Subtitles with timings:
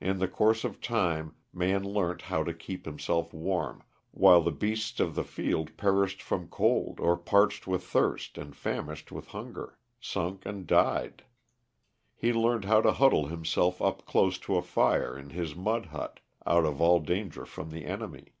[0.00, 4.98] In the course of time man learnt how to keep himself warm, while the beasts
[4.98, 10.44] of the field perished from cold or parched with thirst and famished with hunger, sunk
[10.44, 11.22] and died;
[12.16, 16.18] he learnt how to huddle himself up close to a fire in his mud hut,
[16.44, 18.34] out of all danger from the enemy.